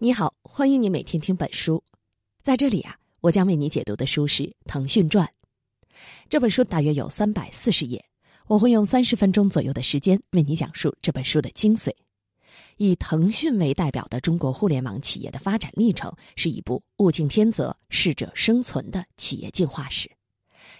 [0.00, 1.82] 你好，欢迎你每天听本书。
[2.40, 5.26] 在这里啊，我将为你解读的书是《腾讯传》。
[6.30, 8.04] 这本书大约有三百四十页，
[8.46, 11.90] 我会用三十分钟左右的时间为你讲述这本书的精髓。
[12.76, 20.08] 以腾讯为代表的中国互联网企业的发展历程，是一部物竞天择、适者生存的企业进化史，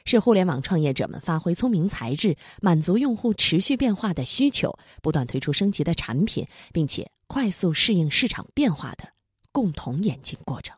[0.04, 4.72] 是互联网创业者们发挥聪明才智，满足用户持续变化的需求，
[5.02, 7.10] 不断推出升级的产品，并且。
[7.28, 9.12] 快速适应市场变化的
[9.52, 10.76] 共同演进过程。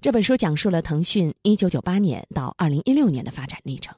[0.00, 3.96] 这本书讲述了腾讯一九九八年到二零一六年的发展历程。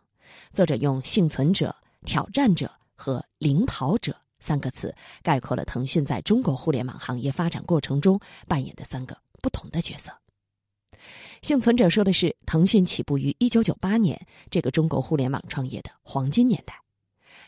[0.53, 1.75] 作者用“幸存者
[2.07, 10.13] ”“挑战者”和“领跑者”三个词概括了腾讯在中国互联网行业发展过程中扮演的三个不同的角色。
[11.43, 16.86] 幸存者说的是腾讯起步于一九九八年这个中国互联网创业的黄金年代。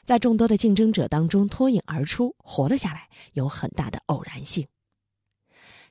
[0.08, 4.66] 在众多的竞争者当中脱颖而出，活了下来，有很大的偶然性。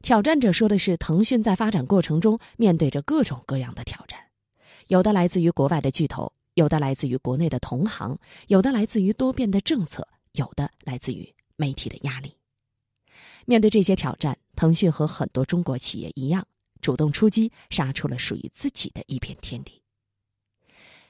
[0.02, 4.20] 挑战者说的是，腾讯在发展过程中面对着各种各样的挑战，
[4.88, 12.36] 有的来自于国外的巨头，有的来自于国内的同行，有的来自于多变的政策，有的来自于媒体的压力。
[13.46, 16.44] 面对这些挑战，腾讯和很多中国企业一样，
[16.82, 19.80] 主动出击，杀出了属于自己的一片天地。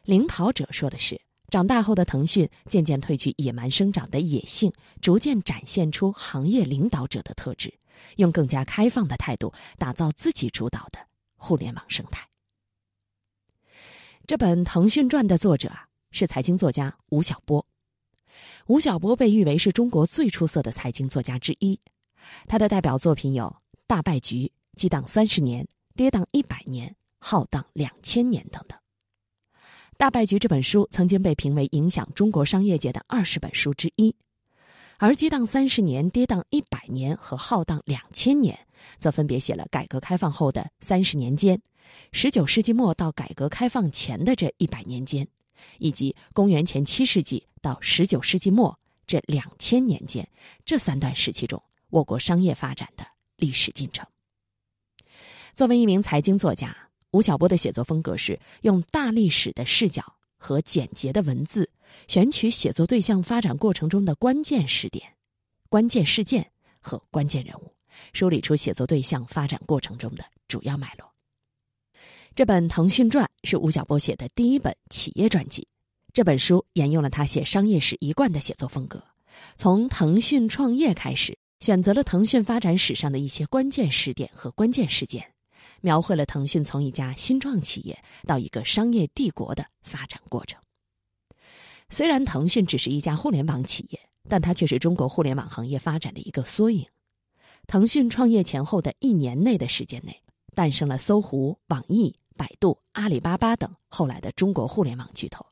[0.03, 1.21] 领跑者说的是。
[1.49, 7.73] 长大后的腾讯渐渐褪去野蛮生长的野性，逐渐展现出行业领导者的特质，
[8.17, 10.99] 用更加开放的态度打造自己主导的
[11.37, 12.27] 互联网生态。
[14.25, 17.65] 这本《腾讯传》的作者啊，是财经作家吴晓波。
[18.67, 21.79] 吴晓波被誉为是中国最出色的财经作家之一，
[22.45, 23.45] 他的代表作品有
[23.87, 24.35] 《大败局》
[24.75, 25.63] 《激荡三十年》
[25.95, 26.89] 《跌宕一百年》
[27.19, 28.76] 《浩荡两千年》等等。
[29.97, 34.15] 《大败局》这本书曾经被评为影响中国商业界的二十本书之一，
[34.99, 38.55] 而《激荡三十年》《跌宕一百年》和《浩荡两千年》
[38.99, 41.59] 则分别写了改革开放后的三十年间、
[42.11, 45.27] 十九世纪末到改革开放前的这一百年间，
[45.79, 48.77] 以及公元前七世纪到十九世纪末
[49.07, 50.29] 这两千年间
[50.63, 53.03] 这三段时期中我国商业发展的
[53.37, 54.05] 历史进程。
[55.55, 56.86] 作为一名财经作家。
[57.17, 60.03] 吴晓波的写作风格是用大历史的视角
[60.37, 61.67] 和简洁的文字，
[62.07, 65.03] 选取写作对象发展过程中的关键时点、
[65.67, 66.47] 关键事件
[66.79, 67.73] 和关键人物，
[68.13, 71.11] 梳理出写作对象发展过程中的主要脉络。
[72.35, 75.67] 这本《腾讯传》是吴晓波写的第一本企业传记。
[76.13, 79.03] 这本书沿用了他写商业史一贯的写作风格，
[79.55, 85.33] 从腾讯创业开始，选择了腾讯发展史上的一些关键时点和关键事件。
[85.81, 90.61] 描绘了腾讯从一家新创企业到一个商业帝国的发展过程。
[91.89, 96.85] 虽然腾讯只是一家互联网企业，但它却是中国互联网行业发展的一个缩影。
[97.65, 100.21] 腾讯创业前后的一年内的时间内，
[100.53, 105.45] 诞生了搜狐、网易、百度、阿里巴巴等后来的中国互联网巨头。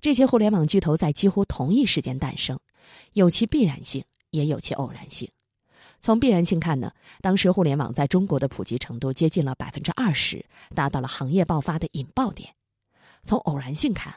[0.00, 2.58] 这些互联网巨头在几乎同一时间诞生，
[3.12, 5.30] 有其必然性，也有其偶然性。
[6.00, 6.90] 从必然性看呢，
[7.20, 10.44] 当时互联网在中国的普及程度接近了百分之二十，
[10.74, 12.54] 达到了行业爆发的引爆点。
[13.22, 14.14] 从偶然性看，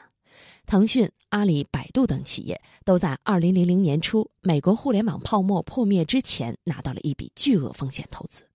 [0.64, 8.48] 腾讯、阿里、百度等企业都在二零零零年初美国互联网泡沫破灭之前拿到了一笔巨额风险投资。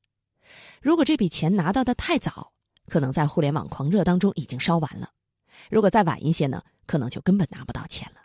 [0.81, 2.51] 如果这笔钱拿到的太早，
[2.87, 5.09] 可能在互联网狂热当中已经烧完了；
[5.69, 8.21] 如果再晚一些呢，可能就根本拿不到钱了。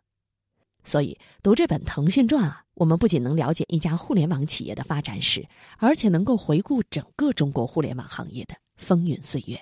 [0.84, 5.46] 所以，读这本《腾讯传》啊，我们不仅能了解一家互联网企业的发展史，
[5.78, 9.58] 而且能够回顾整个中国互联网行业的风云岁月。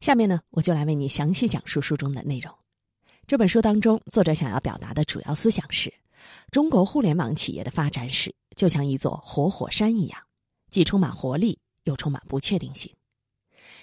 [0.00, 2.54] 下面呢，我就来为你详细讲述书中的内容。
[3.26, 5.92] 这本书当中，作者想要表达的主要思想是：
[6.50, 10.20] 中国互联网企业的发展史就像一座活火山一样，
[10.70, 12.92] 既充满活力，又充满不确定性。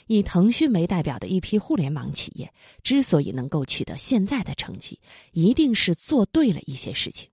[0.08, 2.52] 以腾讯为代表的一批互联网企业，
[2.82, 5.00] 之所以能够取得现在的成绩，
[5.32, 7.30] 一定是做对了一些事情。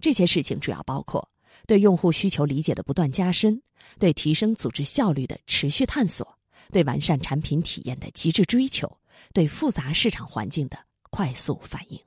[0.00, 1.30] 这些事情主要包括
[1.66, 3.62] 对用户需求理解的不断加深，
[3.98, 6.38] 对提升组织效率的持续探索，
[6.72, 8.98] 对完善产品体验的极致追求，
[9.32, 10.78] 对复杂市场环境的
[11.10, 12.00] 快速反应。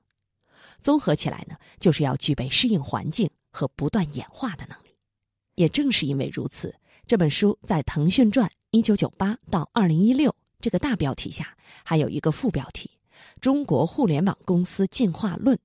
[0.82, 4.96] 综合起来呢，就是要具备适应环境和不断演化的能力。
[5.56, 6.76] 也正是因为如此，
[7.08, 8.48] 这本书在《腾讯传》。
[8.72, 11.56] 一九九八到二零一六这个大标题下，
[11.86, 12.92] 还有一个副标题
[13.40, 15.56] 《中国互联网公司进化论》。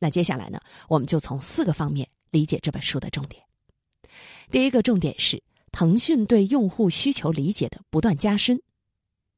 [0.00, 0.58] 那接下来呢，
[0.88, 3.40] 我们就从四个方面理解这本书的重点。
[4.50, 5.40] 第一个重点是
[5.70, 8.56] 腾讯对用户需求理解的不断加深；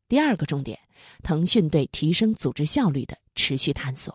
[0.09, 0.79] 第二个重点，
[1.23, 4.15] 腾讯对提升组织效率的持续探索；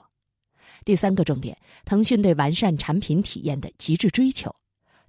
[0.84, 4.50] 第三个重点，腾讯对完善产品体验的极致追求；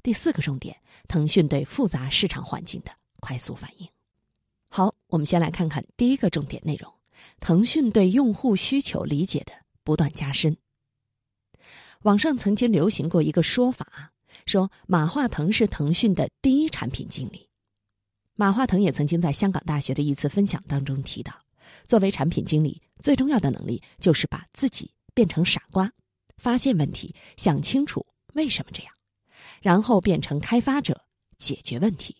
[0.07, 3.89] 第四个重点，腾讯对复杂市场环境的快速反应。
[4.69, 6.95] 好，我们先来看看第一个重点内容：
[7.41, 10.57] 腾讯对用户需求理解的不断加深。
[12.03, 14.13] 网上曾经流行过一个说法，
[14.47, 17.49] 说马化腾是腾讯的第一产品经理。
[18.37, 21.37] 马化腾也曾经在香港大学的一次分享当中提到，
[21.83, 25.91] 作为产品经理，最重要的能力就是把自己变成傻瓜，
[26.37, 28.96] 发现问题，想清楚为什么这样，
[29.63, 31.03] 然后变成开发者，
[31.39, 32.17] 解决问题。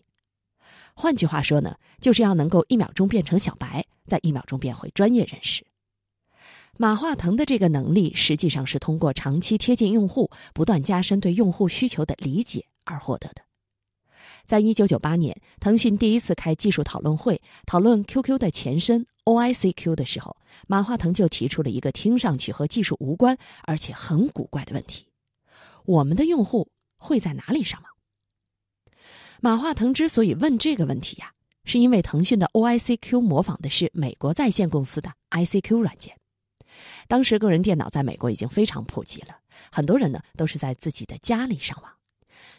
[0.93, 5.65] 换句话说呢，就是要能够一秒钟变成小白，在一秒钟变回专业人士。
[6.77, 13.41] 马化腾的这个能力，实际上是通过长期贴近用户，不断加深对用户需求的理解而获得的。
[14.45, 20.37] 在一九九八年，腾讯第一次开技术讨论会，讨论 QQ 的前身 OICQ 的时候，
[20.67, 25.07] 马化腾就提出了一个听上去和技术无关，而且很古怪的问题：
[25.85, 27.91] 我们的用户会在哪里上网？
[29.39, 31.31] 马化腾之所以问这个问题呀，
[31.63, 36.17] 是因为腾讯的 OICQ 模仿的是美国在线公司的 ICQ 软件。
[37.07, 39.35] 当时个人电脑在美国已经非常普及了，
[39.71, 41.91] 很多人呢都是在自己的家里上网。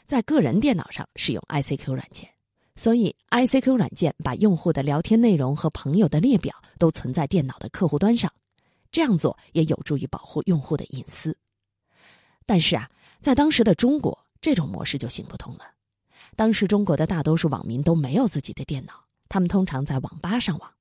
[0.07, 2.29] 在个人电脑上使用 ICQ 软件，
[2.77, 8.33] 所以 ICQ 软件把用户的聊天内容和朋友的列表都存在电脑的客户端上，
[8.91, 11.37] 这样做也有助于保护用户的隐私。
[12.47, 12.91] 但是啊，
[13.21, 15.65] 在当时的中国，这种模式就行不通了。
[16.37, 20.73] 当时中国的大多数网民都没有自己的电脑，他们通常在网吧上网。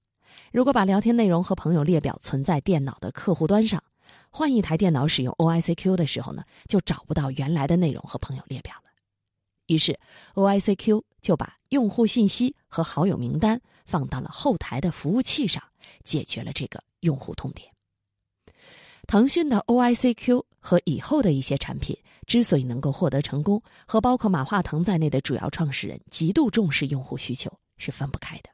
[0.51, 3.83] 如果把聊天内容和朋友列表存在电脑的客户端上，
[4.29, 8.83] 换一台电脑使用 OICQ 的时候呢，就找不到原来的内容和朋友列表了。
[9.65, 9.99] 于是
[10.35, 15.61] ，OICQ 就把用户信息和好友名单放到了后台的服务器上，
[16.03, 17.69] 解决了这个用户痛点。
[19.07, 28.49] 腾讯的 OICQ 和以后的一些产品之所以能够获得成功，和包括马化腾在内的主要创始人极度重视用户需求是分不开的。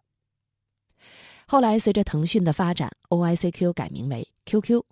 [1.47, 4.83] 后来，随着腾讯的发展，OICQ 改名为 QQ。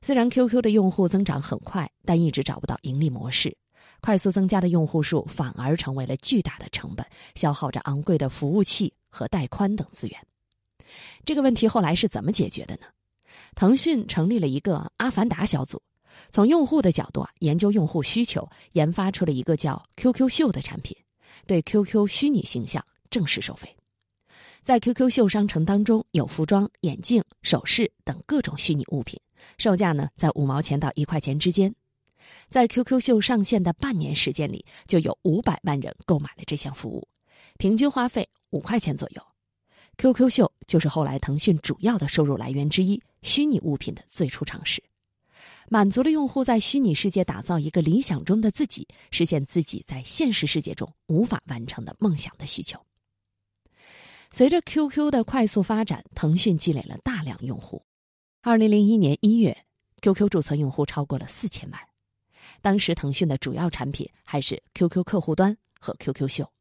[0.00, 3.56] 虽然 QQ 的用户增长很快，但一直找不到盈利模式。
[4.00, 7.04] 快速增加的用户数反而成为了巨大的成本，
[7.34, 10.26] 消耗着昂贵的服务器和带宽等资源。
[11.24, 12.86] 这个问题后来是怎么解决的呢？
[13.54, 15.82] 腾讯成立了一个阿凡达小组，
[16.30, 20.96] 从用户的角度啊研究用户需求，研发出了一个叫 QQ 秀的产品，
[21.46, 23.74] 对 QQ 虚拟形象正式收费。
[24.62, 29.20] 在 QQ 秀商城当中有服装、眼镜、首饰等各种虚拟物品，
[29.58, 31.72] 售价呢在五毛钱到一块钱之间。
[32.48, 37.06] 在 QQ 秀上线的半年时间里，就有五百万人购买了这项服务，
[37.58, 39.22] 平均花费五块钱左右。
[39.98, 44.82] QQ 秀就是后来腾讯主要的收入来源之一，虚拟物品的最初尝试，
[45.70, 52.78] 满足了用户在虚拟世界打造一个理想中的自己，实现自己在现实世界中无法完成的梦想的需求。
[54.30, 57.82] 随着 QQ 的快速发展，腾讯积累了大量用户。
[58.42, 59.56] 二零零一年一月
[60.02, 61.80] ，QQ 注册用户超过了四千万。
[62.60, 66.52] 当时腾讯的主要产品还是 QQ 客户端和 QQ 秀，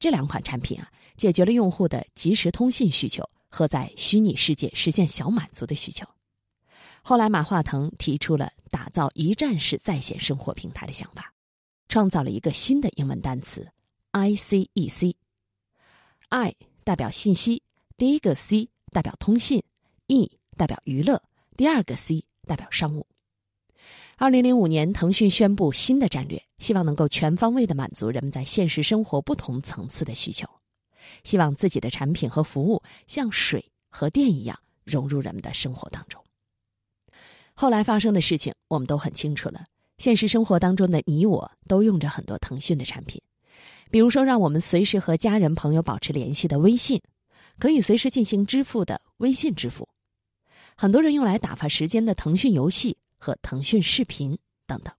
[0.00, 6.06] 这两款产品啊，解决了用户的即时通信需求和在虚拟世界实现小满足的需求。
[7.02, 11.32] 后来，马化腾提出了打造一站式在线生活平台的想法，
[11.88, 13.70] 创造了一个新的英文单词
[14.12, 15.14] ICEC。
[16.30, 17.62] I 代表信息，
[17.96, 19.62] 第一个 C 代表通信
[20.06, 21.22] ，E 代表娱乐，
[21.56, 23.06] 第二个 C 代表商务。
[24.20, 30.46] 二零零五年，腾讯宣布新的战略，希望能够全方位的满足人们在现实生活不同层次的需求，
[31.24, 36.22] 希望自己的产品和服务像水和电一样融入人们的生活当中。
[37.54, 39.64] 后来发生的事情我们都很清楚了，
[39.96, 43.22] 现实生活当中的你我都用着很多腾讯的产品，
[43.90, 47.00] 比如说让我们随时和家人朋友保持联系的微信，
[47.58, 49.88] 可以随时进行支付的微信支付，
[50.76, 52.98] 很多人用来打发时间的腾讯游戏。
[53.20, 54.36] 和腾讯视频
[54.66, 54.92] 等等，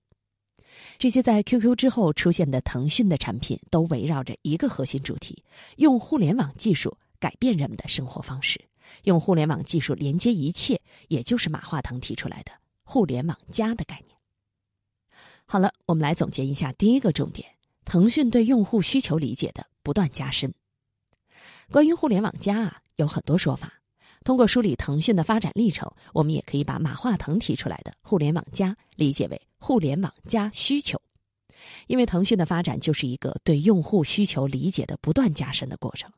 [1.00, 5.44] 这些在 QQ 之后出现的腾讯的产品，都围绕着一个核心主题：
[5.78, 8.64] 用互联网技术改变人们的生活方式，
[9.06, 12.52] 用互联网技术连接一切，也就是马化腾提出来的
[12.86, 14.16] “互联网加”的概念。
[15.46, 20.54] 好了，我们来总结一下第一个重点：腾讯对用户需求理解的不断加深。
[21.72, 23.81] 关于“互联网加”啊，有很多说法。
[24.24, 31.02] 通过梳理腾讯的发展历程，我们也可以把马化腾提出来的“互联网加”理解为“互联网加需求”，
[31.88, 36.12] 因为腾讯的发展就是一个对用户需求理解的不断加深的过程。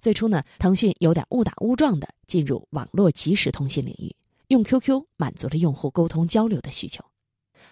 [0.00, 4.14] 最初呢，腾讯有点误打误撞的进入网络即时通信领域，
[4.48, 7.00] 用 QQ 满足了用户沟通交流的需求；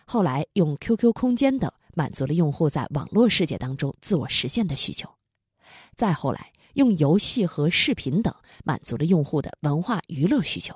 [0.04, 5.08] 后来用 QQ 空间等满足了用户在网络世界当中自我实现的需求；
[5.96, 8.34] 再后来，用游戏和视频等
[8.64, 10.75] 满足了用户的文化娱乐需求。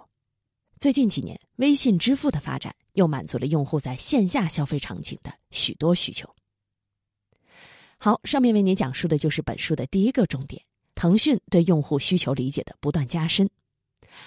[0.79, 6.29] 最近几年，微信支付的发展又满足了用户在线下消费场景的许多需求。
[7.99, 10.61] 好，上面为您讲述的就是本书的第一个重点：
[10.97, 13.49] 腾讯对用户需求理解的不断加深。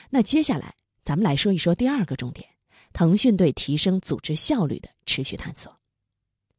[0.10, 2.48] 那接下来，咱们来说一说第二个重点：
[2.94, 5.78] 腾讯对提升组织效率的持续探索。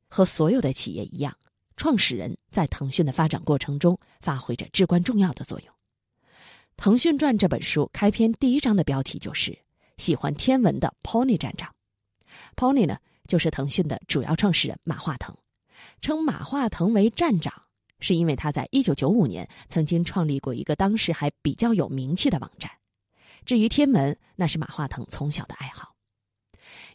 [0.08, 1.34] 和所有的企业一样，
[1.76, 5.68] 创始人在腾讯的发展过程中发挥着至关重要的作用。
[6.76, 9.59] 《腾讯传》这本书开篇第一章的标题就是
[9.97, 11.75] “喜欢天文的 Pony 站长”。
[12.56, 15.35] Pony 呢，就是腾讯的主要创始人马化腾。
[16.00, 17.62] 称马化腾为站长，
[18.00, 22.71] 是因为他在一九九五年曾经创立过一个当时还比较有名气的网站。
[23.45, 25.95] 至于天文，那是马化腾从小的爱好。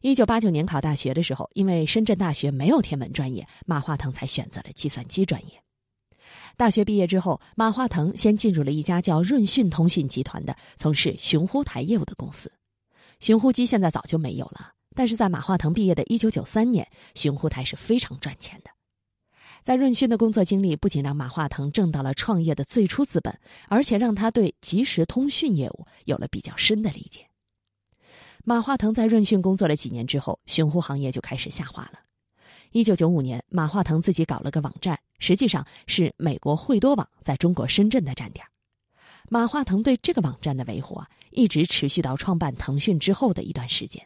[0.02, 5.62] 一九八九年考大学的时候，因为深圳大学没有天文专业，马化腾才选择了计算机专业。
[6.58, 12.52] 大学毕业之后，马化腾先进入了一家叫润讯通讯集团的从事寻呼台业务的公司。
[13.20, 18.72] 寻呼机现在早就没有了，但是在马化腾毕业的一九九三年，寻呼台是非常赚钱的。
[19.62, 27.28] 在润讯的工作经历不仅让马化腾挣到了创业的最初资本，而且让他对即时通讯业务有了比较深的理解。
[28.44, 32.00] 马化腾在润讯工作了几年之后，寻呼行业就开始下滑了。
[32.72, 38.46] 一九九五年，马化腾自己搞了个网站，实际上是美国惠多网在中国深圳的站点。
[39.30, 44.06] 马化腾对这个网站的维护啊，一直持续到创办腾讯之后的一段时间。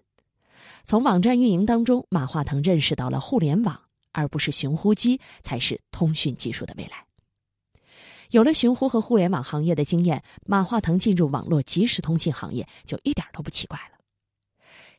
[0.83, 3.81] 从网站运营当中，马化腾认识到了互联网。
[4.17, 7.05] 而不是寻呼机才是通讯技术的未来。
[8.29, 13.94] 有了寻呼和互联网行业的经验，马化腾进入网络即时通信行业就一点都不奇怪了。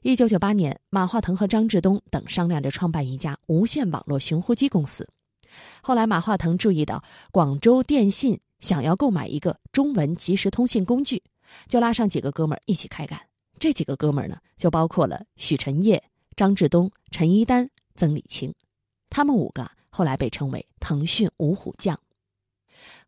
[0.06, 5.08] 一九九八年，马化腾和张志东等商量着创办一家无线网络寻呼机公司。
[5.82, 11.20] 后来，马化腾注意到广州电信想要购买一个中文即时通信工具，
[11.66, 13.20] 就拉上几个哥们儿一起开干。
[13.58, 16.00] 这几个哥们儿呢，就包括了许晨烨、
[16.36, 18.54] 张志东、陈一丹、曾李青。
[19.10, 21.98] 他们五个后来被称为“腾讯五虎将”，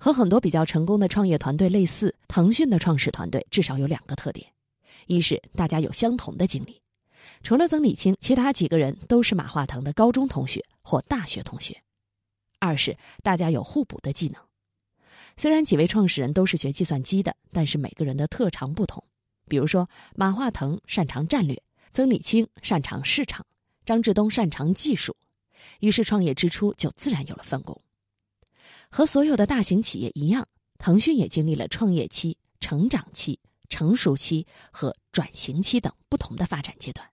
[0.01, 4.45] 和很多比较成功的创业团队类似，腾讯的创始团队至少有两个特点：
[5.07, 6.83] 一是大家有相同的经历，
[7.43, 11.75] 除了曾李清，其他几个人都是马化腾的高中同学或大学同学；
[12.59, 14.43] 二是大家有互补的技能。
[15.37, 19.03] 虽然几位创始人都是学计算机的，但是每个人的特长不同。
[19.49, 23.47] 比如说，马化腾擅长战略，曾李清擅长市场，
[23.87, 25.17] 张志东擅长技术。
[25.81, 27.81] 于是创业之初就自然有了分工。
[28.91, 30.47] 和所有的大型企业一样，
[30.79, 37.09] 腾讯也经历了创业期、成长期、成熟期和转型期等不同的发展阶段。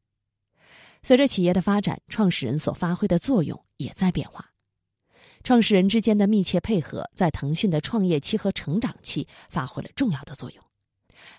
[1.05, 4.49] 随着企业的发展，创始人所发挥的作用也在变化。
[5.43, 10.63] 创始人之间的密切配合，在腾讯的创业期和成长期发挥了重要的作用。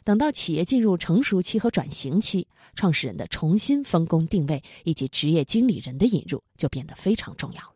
[0.04, 2.46] 等到企业进入成熟期和转型期，
[2.76, 7.74] 创始人的重新分工定位以及职业经理人的引入就变得非常重要了。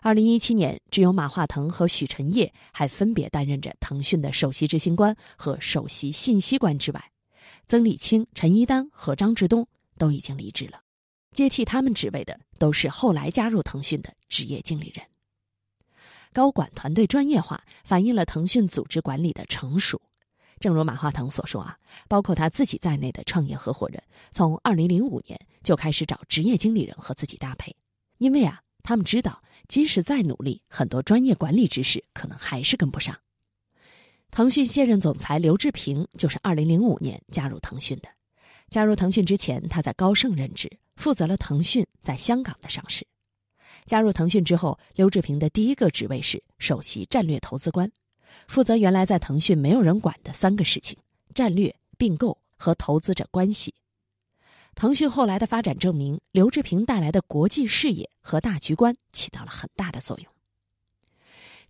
[0.00, 7.12] 二零一七年，只有马化腾和许晨烨还分别担任着腾讯的首席执行官和首席信息官之外，
[7.68, 9.68] 曾理清、陈一丹和张志东
[10.02, 10.80] 都已经离职了，
[11.30, 15.06] 接替他们职位的都是后来加入腾讯的职业经理人。
[16.32, 20.02] 高管团队专业化反映了腾讯组织管理的成熟。
[20.58, 21.78] 正如马化腾所说啊，
[22.08, 27.72] 包括他自己在内的创业合伙人，从二零零五年就开始找职业经理人和自己搭配，
[28.18, 33.16] 因为啊，他们知道即使再努力，很多专业管理知识可能还是跟不上。
[34.32, 38.08] 腾讯现任总裁刘志平就是二零零五年加入腾讯的。
[38.72, 43.06] 加入腾讯之前，他在高盛任职，负责了腾讯在香港的上市。
[43.84, 47.92] 加入腾讯之后，刘志平的第一个职位是首席战略投资官。
[48.48, 50.96] 负责原来在腾讯没有人管的三个事情：
[51.34, 53.74] 战略、并购和投资者关系。
[54.74, 60.32] 腾讯后来的发展证明，刘志平带来的国际视野和大局观起到了很大的作用。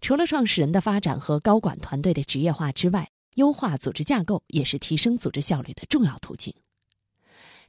[0.01, 6.55] 除了创始人的发展和高管团队的职业化之外，优化组织架构也是提升组织效率的重要途径。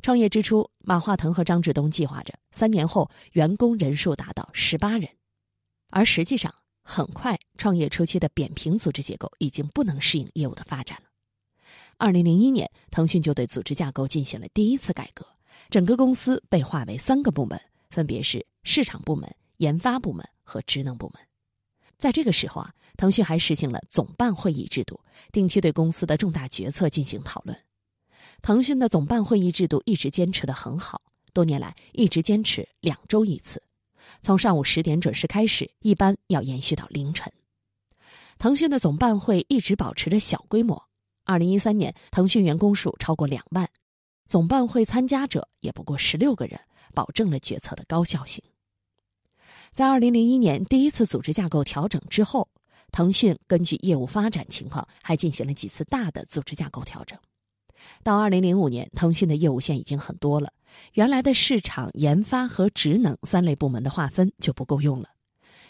[0.04, 5.10] 创业之初，马化腾和张志东计划着三年后员工人数达到十八人，
[5.90, 6.54] 而实际上。
[6.86, 11.08] 很快，创业初期的扁平组织结构已经不能适应业务的发展了。
[11.96, 15.26] 二零零一年，腾讯就对组织架构进行了第一次改革，
[15.70, 17.58] 整个公司被划为三个部门，
[17.90, 21.24] 分别是市场部门、研发部门和职能部门。
[21.98, 25.00] 在这个时候啊，腾讯还实行了总办会议制度，
[25.32, 27.58] 定期对公司的重大决策进行讨论。
[28.44, 33.64] 腾讯的总办会议制度一直坚持的很好，多年来一直坚持两周一次。
[34.22, 37.32] 从上午十点准时开始，一般要延续到凌晨。
[38.38, 40.84] 腾讯的总办会一直保持着小规模。
[41.24, 43.66] 二零一三年，腾讯员工数超过两万，
[44.26, 46.60] 总办会参加者也不过十六个人，
[46.94, 48.44] 保证了决策的高效性。
[49.72, 52.50] 在二零零一年第一次组织架构调整之后，
[52.92, 57.18] 腾讯根据业务发展情况，还进行了几次大的组织架构调整。
[58.04, 60.52] 到二零零五年，腾讯的业务线已经很多了，
[60.94, 65.10] 原来的市场、研发和职能三类部门的划分就不够用了。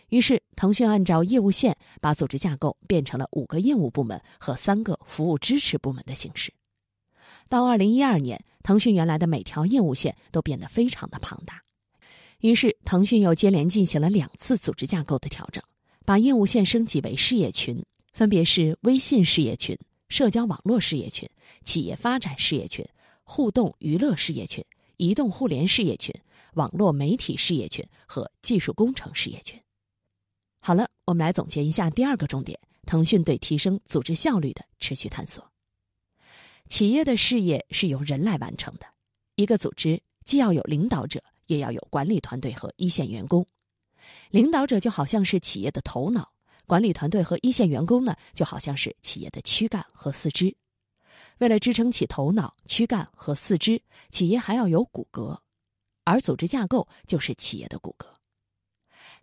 [0.10, 6.53] 于是，腾讯按照业务线把组织架构变成了五个业务部门和三个服务支持部门的形式。
[7.50, 11.62] 到二零一二年，腾讯原来的每条业务线都变得非常的庞大，
[12.41, 15.63] 于是腾讯又接连进行了两次组织架构的调整，
[16.05, 19.77] 把业务线升级为事业群，分别是微信事业群、
[20.13, 21.27] 社交网络事业群、
[21.63, 22.88] 企业发展事业群、
[23.24, 24.63] 互动娱乐事业群、
[24.98, 26.13] 移动互联事业群、
[26.53, 29.60] 网络媒体事业群和技术工程事业群。
[30.60, 35.43] 好了，我们来总结一下第二个重点：腾讯对提升组织效率的持续探索。
[36.67, 38.86] 企业的事业是由人来完成的，
[39.34, 43.43] 一个组织既要有领导者，也要有管理团队和一线员工。
[44.29, 46.32] 领导者就好像是企业的头脑，
[46.65, 50.55] 管理团队和一线员工呢，就好像是企业的躯干和四肢。
[51.39, 55.38] 为了支撑起头脑、躯干和四肢，企业还要有骨骼，
[56.03, 58.05] 而组织架构就是企业的骨骼。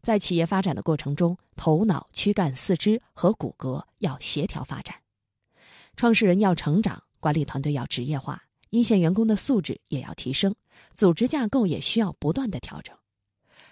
[0.03, 4.95] 在企业发展的过程中，头脑、躯干、四肢和骨骼要协调发展，
[5.97, 10.55] 创始人要成长，管理团队要职业化，一线员工的素质也要提升，
[10.95, 12.97] 组织架构也需要不断的调整。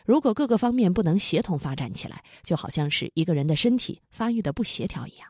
[0.08, 5.28] 如果各个方面不能协同发展起来，就好像是一个人的身体发育的不协调一样，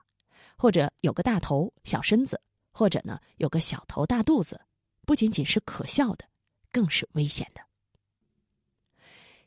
[0.57, 4.61] 或者有个大头小身子，或者呢有个小头大肚子，
[5.05, 6.25] 不仅仅是可笑的，
[6.71, 7.61] 更是危险的。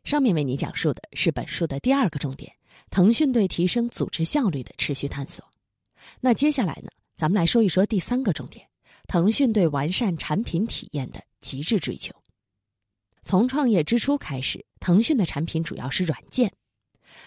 [0.03, 2.53] 上面为你讲述的是本书的第二个重点：
[2.89, 5.49] 腾讯对提升组织效率的持续探索。
[6.19, 8.67] 那接下来呢，咱们来说一说第三个重点：
[9.07, 12.13] 腾讯对完善产品体验的极致追求。
[13.23, 16.51] 从创业之初开始，腾讯的产品主要是软件。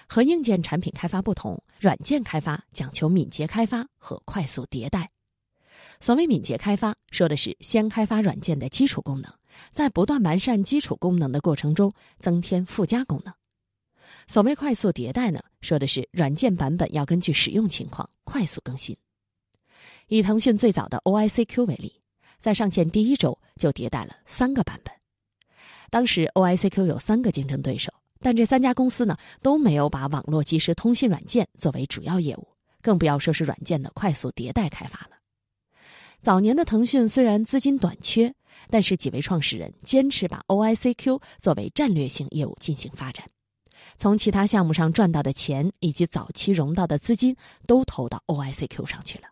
[0.08, 5.10] 和硬件产品开发不同，软件开发讲求敏捷开发和快速迭代。
[6.00, 9.32] 所谓敏捷开发，说的是先开发软件的基础功能。
[9.72, 13.32] 在不断完善基础功能的过程中，增添附加功能。
[14.26, 18.96] 所谓快速迭代呢，说的是软件版本要根据使用情况快速更新。
[20.08, 22.02] 以腾讯最早的 OICQ 为例，
[22.38, 24.92] 在上线第一周就迭代了三个版本。
[25.94, 32.48] 当时 OICQ 有三个竞争对手，但这三家公司呢都没有把网络即时通信软件作为主要业务，
[32.82, 35.10] 更不要说是软件的快速迭代开发了。
[36.20, 38.34] 早年的腾讯虽然资金短缺，
[38.70, 43.24] 但是几位创始人坚持把 OICQ 作为战略性业务进行发展，
[43.96, 47.36] 从其他项目上赚到的钱以及早期融到的资金
[47.68, 49.28] 都投到 OICQ 上去了。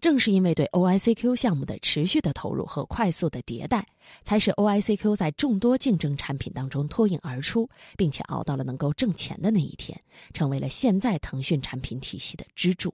[0.00, 3.86] 正是因为对 OICQ 项目的持续的投入和快速的迭代，
[4.24, 10.00] 才使 OICQ 在众多竞争产品当中脱颖而出，并且熬到了能够挣钱的那一天，
[10.32, 12.92] 成为了现在腾讯产品体系的支柱。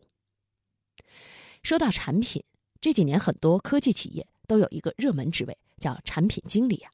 [1.62, 2.42] 说到产品。
[2.78, 6.92] 这几年，很多科技企业都有一个热门职位，叫产品经理啊。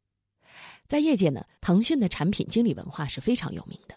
[0.86, 3.96] 在业界呢，腾讯的产品经理文化是非常有名的。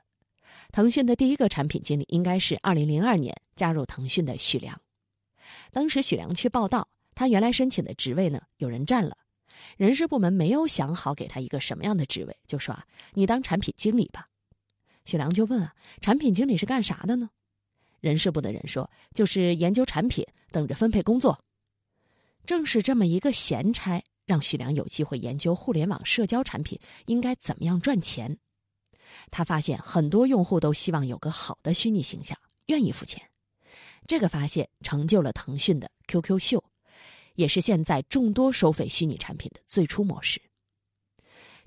[0.71, 4.81] 腾讯的第一个产品经理应该是二零零二年加入腾讯的许良。
[5.71, 9.17] 当时许良去报道，他原来申请的职位呢，有人占了，
[9.77, 14.27] 人事部门没有想好给他一个什么样的职位，就说啊，你当产品经理吧。
[15.05, 17.29] 许良就问啊，产品经理是干啥的呢？
[18.01, 21.39] 人事部的人说，就是研究产品，等着分配工作。
[22.45, 28.37] 正是这么一个闲差，让许良有机会研究互联网社交产品应该怎么样赚钱。
[29.31, 33.21] 他发现很多用户都希望有个好的虚拟形象，愿意付钱。
[34.07, 36.63] 这个发现成就了腾讯的 QQ 秀，
[37.35, 40.41] 也是现在众多收费虚拟产品的最初模式。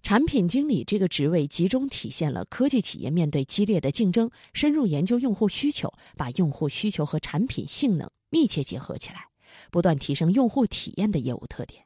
[0.02, 9.28] 产品经理这个职位集中体现了科技企业面对激烈的竞争，深入研究用户需求，把用户需求和产品性能密切结合起来。
[9.70, 11.84] 不断提升用户体验的业务特点，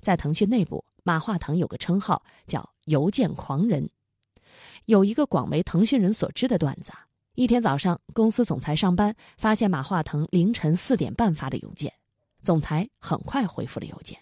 [0.00, 3.90] 在腾讯内部，马化腾有个称号叫“邮件狂人”。
[4.86, 11.92] 有一个广为腾讯人所知的段子啊，一天早上，公司总裁上班发现马化腾凌晨四点半发的邮件，
[12.42, 14.16] 总裁很快回复了邮件，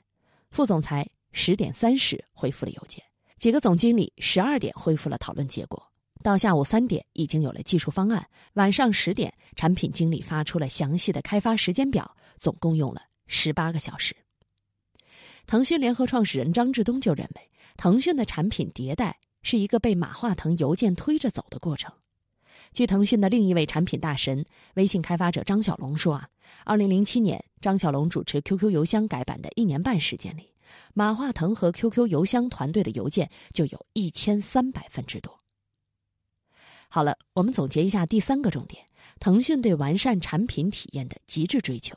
[0.50, 3.04] 副总裁十点三十回复了邮件，
[3.36, 5.82] 几个总经理十二点恢复了讨论结果。
[6.22, 8.26] 到下午三点，已经有了技术方案。
[8.54, 14.16] 晚上十点，产品经理发出了详细的开发时间表，总共用了十八个小时。
[15.46, 21.92] 腾讯联合创始人张志东就认为，腾讯的产品迭代是一个被马化腾邮件推着走的过程。
[22.72, 26.28] 据腾讯的另一位产品大神、微信开发者张小龙说啊，
[26.64, 30.54] 二零零七年张小龙主持 QQ 邮箱改版的一年半时间里，
[30.94, 35.38] 马化腾和 QQ 邮箱团队的邮件就有一千三百份之多。
[36.88, 38.86] 好了，我们总结一下第三个重点：
[39.20, 41.96] 腾讯对完善产品体验的极致追求。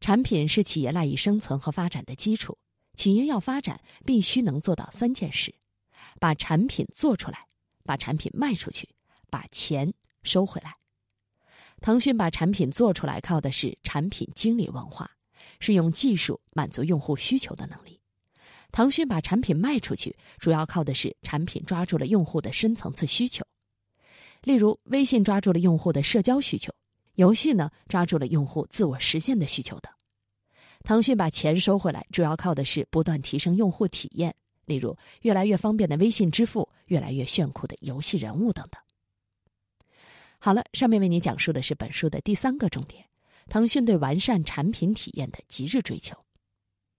[0.00, 2.58] 产品是企业赖以生存和发展的基础，
[2.94, 5.54] 企业要发展必须能做到三件事：
[6.20, 7.46] 把产品做出来，
[7.82, 8.86] 把产品卖出去。
[9.34, 9.92] 把钱
[10.22, 10.76] 收回来。
[11.80, 15.10] 腾讯把产品做出来，靠的是产品经理文化，
[15.58, 18.00] 是用技术满足用户需求的能力。
[18.70, 23.44] 腾讯把产品卖出去，主要靠的是产品抓住了用户的深层次需求。
[24.42, 26.72] 例如，微信抓住了用户的社交需求，
[27.16, 29.92] 游戏呢抓住了用户自我实现的需求等。
[30.84, 34.32] 腾讯把钱收回来，主要靠的是不断提升用户体验，
[34.64, 38.80] 例如越来越方便的微信支付，越来越炫酷的游戏人物等等。
[40.44, 43.02] 好了，上面为你讲述的是本书的第三个重点：
[43.48, 46.14] 腾讯对完善产品体验的极致追求。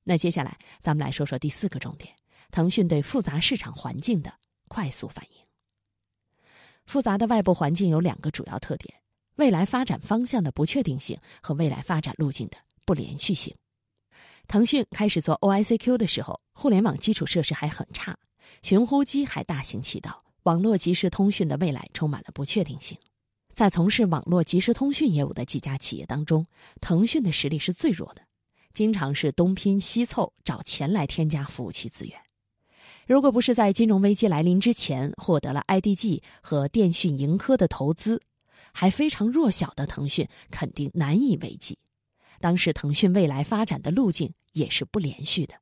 [0.04, 2.12] 那接下来咱们来说说第四个重点：
[2.50, 4.34] 腾讯对复杂市场环境的
[4.68, 5.38] 快速反应。
[6.88, 8.92] 复杂的外部环境有两个主要特点：
[9.36, 13.56] 未来发展方向的不确定性和未来发展路径的不连续性。
[14.48, 18.18] 腾讯开始做 OICQ 的时候，互联网基础设施还很差，
[18.64, 22.98] 寻呼机还大行其道，网络即时通讯的未来充满了不确定性。
[23.56, 26.46] 在从事网络即时通讯业务的几家企业当中，
[26.82, 28.22] 腾讯的实力是最弱的，
[28.74, 32.20] 经常是东拼西凑找钱来添加服务器资源。
[33.08, 38.22] 如果不是在金融危机来临之前获得了 IDG 和电讯盈科的投资，
[38.74, 41.80] 还非常弱小的腾讯肯定难以为继。
[42.42, 45.56] 当时腾讯未来发展的路径也是不连续的。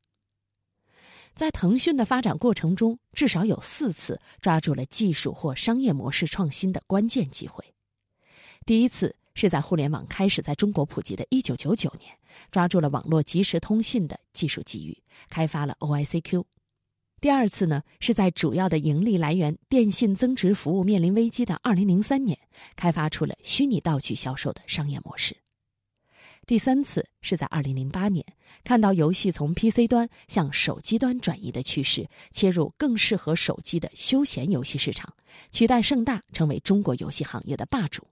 [1.36, 7.64] 在腾讯的发展过程中，至少有四次抓住了技术或商业模式创新的关键机会。
[8.66, 12.18] 第一次是在互联网开始在中国普及的1999年，
[12.52, 14.98] 抓住了网络即时通信的技术机遇，
[15.30, 16.46] 开发了 OICQ。
[17.20, 22.38] 第二次呢，是在主要的盈利来源电信增值服务面临危机的2003年，
[22.76, 25.36] 开发出了虚拟道具销售的商业模式。
[26.46, 28.26] 第三次是在2008年，
[28.66, 35.14] 看到游戏从 PC 端向手机端转移的趋势，切入更适合手机的休闲游戏市场，
[35.52, 38.06] 取代盛大成为中国游戏行业的霸主。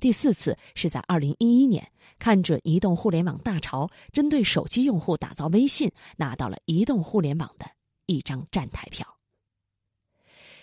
[0.00, 7.66] 第四次是在二零一一年，看准移动互联网大潮，针对手机用户打造微信，拿到了移动互联网的
[8.06, 9.06] 一张站台票。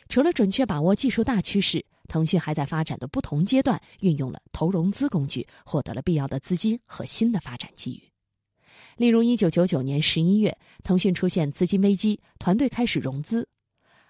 [0.10, 8.12] 除了准确把握技术大趋势，腾讯还在发展的不同阶段运用了投融资工具，获得了必要的资金和新的发展机遇。
[8.98, 13.48] 例如，一九九九年十一月，腾讯出现资金危机，团队开始融资。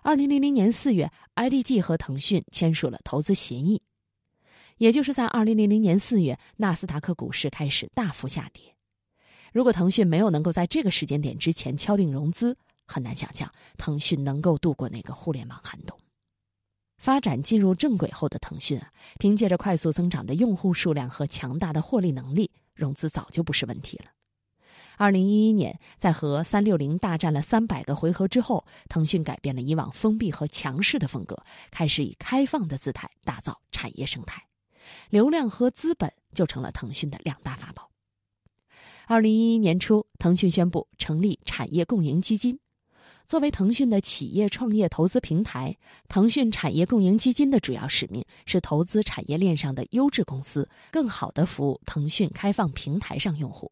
[0.02, 3.80] 二零零零年四月，IDG 和腾讯签署了投资协议。
[4.82, 8.64] 也就是在二零零零年四月，纳斯达克股市开始大幅下跌。
[9.54, 15.96] 如果腾讯没有能够在这个时间点之前敲定融资，很难想象腾讯能够度过那个互联网寒冬。
[16.98, 24.06] 发展进入正轨后的腾讯啊，凭借着快速增长的用户数量和强大的获利能力，融资早就不是问题了。
[24.98, 31.38] 二零一一年，在和三六零大战了三百个回合之后，腾讯改变了以往封闭和强势的风格，
[31.70, 34.44] 开始以开放的姿态打造产业生态。
[35.10, 37.90] 流量和资本就成了腾讯的两大法宝。
[39.08, 42.58] 二零一一年初，腾讯宣布成立产业共赢基金。
[43.28, 45.78] 作为腾讯的企业创业投资平台，
[46.10, 53.72] 腾讯产业共赢基金的主要使命是投资产业链上的优质公司，更好的服务腾讯开放平台上用户。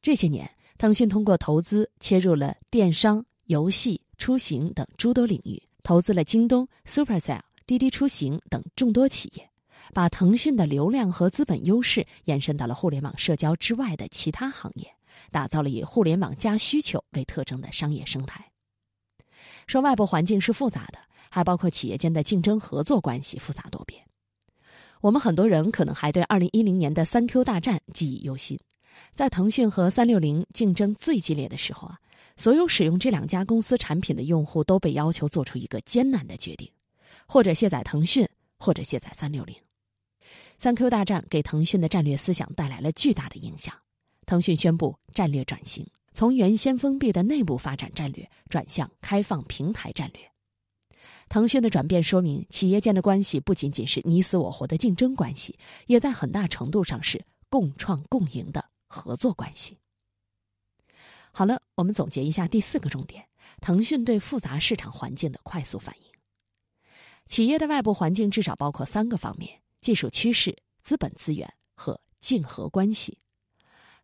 [0.00, 9.51] 这些年，腾讯通过投资切入了电商、游戏、出行等诸多领域，投资了京东、Supercell、滴滴出行等众多企业。
[9.92, 14.90] 把腾讯的流量和资本优势延伸到了互联网社交之外的其他行业，
[15.30, 18.50] 打造了以互联网加需求为特征的商业生态。
[19.66, 20.98] 说外部环境是复杂的，
[21.30, 24.02] 还包括企业间的竞争合作关系复杂多变。
[25.02, 28.58] 我们很多人可能还对二零一零年的三 Q 大战记忆犹新，
[29.12, 31.98] 在腾讯和三六零竞争最激烈的时候啊，
[32.36, 36.70] 所有使用这两家公司产品的用户都被要求做出一个艰难的决定：
[37.26, 38.26] 或者卸载腾讯，
[38.58, 39.54] 或者卸载三六零。
[40.62, 43.74] 三 Q 大战给腾讯的战略思想带来了巨大的影响。
[44.26, 50.22] 腾讯宣布战略转型，从原先封闭的内部发展战略转向开放平台战略。
[51.28, 59.78] 腾讯的转变说明，企业间的关系不仅仅是你死我活的竞争关系，也在很大程度上是共创共赢的合作关系。
[61.32, 63.26] 好了，我们总结一下第四个重点：
[63.60, 66.06] 腾讯对复杂市场环境的快速反应。
[67.26, 73.18] 企业的外部环境至少包括三个方面：技术趋势、资本资源和竞合关系。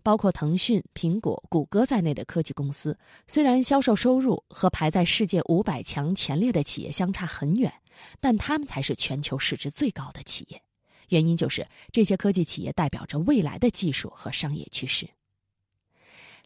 [0.04, 7.72] 包括腾讯、苹果、谷歌在内的科技公司，虽然销售收入和排在世界五百强前列的企业相差很远，
[8.20, 10.62] 但他们才是全球市值最高的企业。
[11.08, 15.08] 原因就是这些科技企业代表着未来的技术和商业趋势。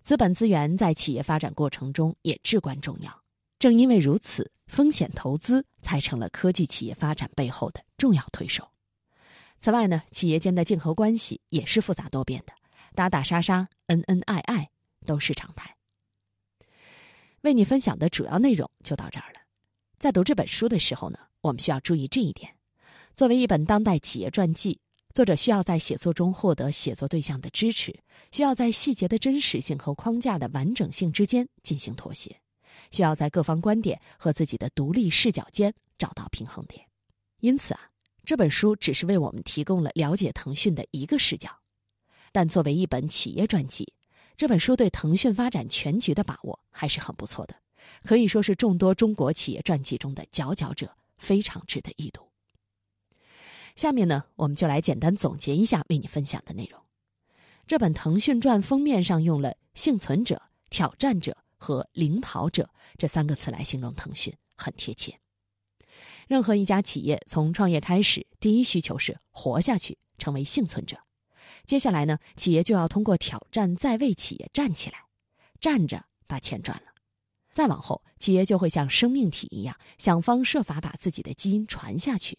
[0.02, 3.22] 资本资源在企业发展过程中也至关重要。
[3.58, 8.71] 正因为如此，风险投资才成了科技企业发展背后的重要推手。
[9.62, 12.52] 此外呢，企业间的竞合关系也是复杂多变的。
[12.96, 14.68] 打打杀杀、恩恩爱爱
[15.06, 15.76] 都是常态。
[17.42, 19.38] 为你分享的主要内容就到这儿了。
[20.00, 22.52] 在读这本书的时候呢，我们需要注意这一点：
[23.14, 24.80] 作为一本当代企业传记，
[25.14, 27.96] 作者需要在写作中获得写作对象的支持，
[28.32, 32.36] 需要在细节的真实性和框架的完整性之间进行妥协，
[32.90, 36.84] 需要在各方观点和自己的独立视角间找到平衡点。
[37.38, 37.80] 因此啊，
[38.24, 41.50] 这本书只是为我们提供了了解腾讯的一个视角。
[42.30, 43.92] 但作为一本企业传记，
[44.36, 47.54] 这本书对腾讯发展全局的把握还是很不错的，
[48.04, 52.26] 可以说是众多中国企业传记中的佼佼者，非常值得一读。
[53.76, 56.80] 下面呢，我们就来简单总结一下为你分享的内容。
[57.66, 65.18] 这本《腾讯传》封面上用了“幸存者”“挑战者”和“领跑者”这三个词来形容腾讯，很贴切。
[66.32, 70.96] 任何一家企业从创业开始，第一需求是活下去，成为幸存者。
[71.66, 74.96] 接下来呢，企业就要通过挑战在为企业站起来，
[75.60, 76.84] 站着把钱赚了。
[77.50, 82.38] 再往后，企业就会像生命体一样，想方设法把自己的基因传下去。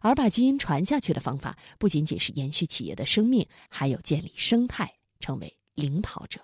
[0.00, 6.40] 而把基因传下去的方法，不仅仅是延续企业的生命，还有建立生态，成为领跑者。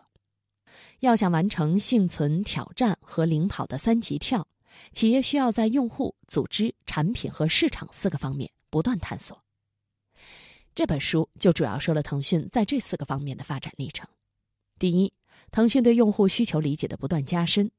[1.00, 4.46] 要想完成幸存、挑战和领跑的三级跳，
[4.92, 9.42] 企业需要在用户、组织、产品和市场四个方面不断探索。
[10.74, 14.06] 这本书就主要说了腾讯在这四个方面的发展历程。
[14.78, 15.12] 第一，
[15.50, 17.70] 腾讯对用户需求理解的不断加深。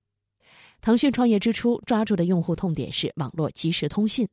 [0.81, 4.27] 腾讯创业之初抓住的用户痛点是网络即时通信。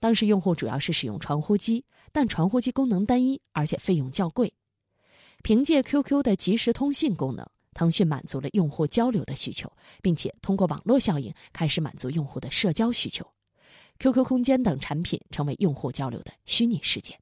[0.00, 4.52] 当时用户主要是使用传呼机，但传呼机功能单一，而且费用较贵。
[5.42, 13.30] 凭借 QQ 的即时通信功能，腾讯满足了用户交流的需求，并且通过网络效应开始满足用户的社交需求。
[13.98, 17.20] QQ 空间等产品成为用户交流的虚拟世界。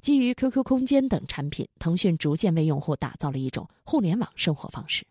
[0.00, 5.06] 基于 QQ 空间等产品，腾讯逐渐为用户打造了一种互联网生活方式。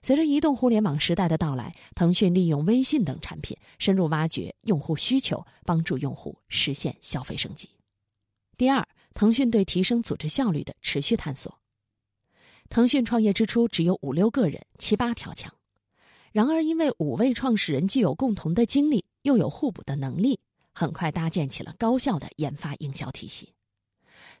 [0.00, 7.68] 随着移动互联网时代的到来，腾讯利用微信等产品深入挖掘用户需求，帮助用户实现消费升级。
[8.56, 11.61] 第二，腾讯对提升组织效率的持续探索。
[12.72, 15.52] 腾讯创业之初只有五六个人、七八条枪，
[16.32, 20.40] 然而因为五位创始人既有共同的经历，又有互补的能力，
[20.72, 23.52] 很快搭建起了高效的研发营销体系。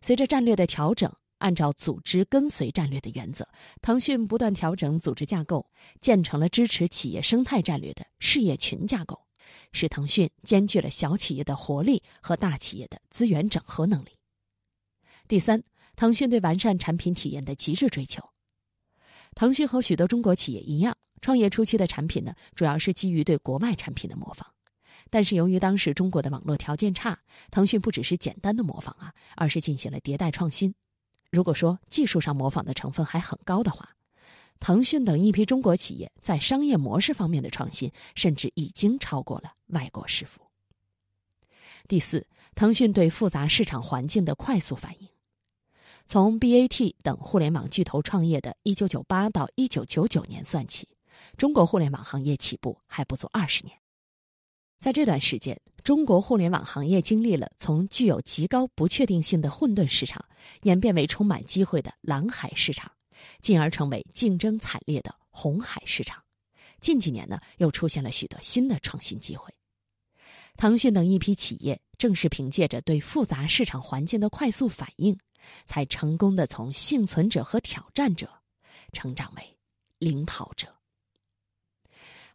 [0.00, 3.46] 随着战略的调整，按照组织跟随战略的原则，
[3.82, 5.66] 腾讯不断调整组织架构，
[6.00, 9.20] 建成了支持企业生态战略的事业群架构，
[9.72, 14.16] 使腾讯兼具了小企业的活力和大企业的资源整合能力。
[15.28, 15.62] 第三，
[16.02, 18.28] 腾讯对完善产品体验的极致追求。
[19.36, 24.52] 腾讯和许多中国企业一样，创业初期的产品呢，主要是基于对国外产品的模仿。
[25.10, 27.16] 但是由于当时中国的网络条件差，
[27.52, 30.74] 腾讯不只是简单的模仿啊，而是进行了迭代创新。
[31.30, 33.88] 如果说技术上模仿的成分还很高的话，
[34.58, 40.40] 腾讯等一批中国企业在商业模式方面的创新，甚至已经超过了外国师傅。
[41.86, 45.08] 第四，腾讯对复杂市场环境的快速反应。
[46.06, 50.88] 从 BAT 等互联网巨头创业的1998到1999年算起，
[51.36, 53.76] 中国互联网行业起步还不足二十年。
[54.78, 60.24] 在这段时间，中国互联网行业经历了从具有极高不确定性的混沌市场，
[60.62, 62.90] 演变为充满机会的蓝海市场，
[63.40, 66.22] 进而成为竞争惨烈的红海市场。
[66.80, 69.54] 近几年呢，又出现了许多新的创新机会。
[70.56, 75.16] 腾讯等一批企业正是凭借着对复杂市场环境的快速反应，
[75.66, 78.28] 才成功的从幸存者和挑战者，
[78.92, 79.56] 成长为
[79.98, 80.74] 领跑者。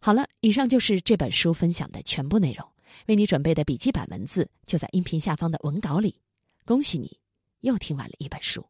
[0.00, 2.66] 好了，以上就是这本书分享的全部内容。
[3.06, 6.20] 为你准备的笔记版文字就在音频下方的文稿里。
[6.64, 7.18] 恭喜你，
[7.60, 8.64] 又听完了一本书。